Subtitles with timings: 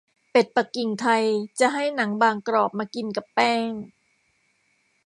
[0.31, 1.23] เป็ดปักกิ่งไทย
[1.59, 3.69] จะให้หนังบางกรอบมากินกับแป้ง